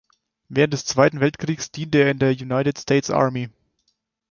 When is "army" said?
3.11-3.49